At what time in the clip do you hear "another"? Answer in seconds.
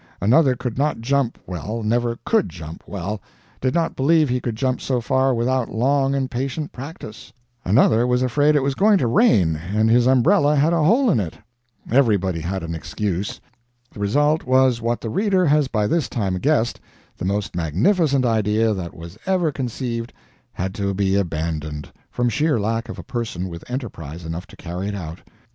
0.19-0.55, 7.63-8.07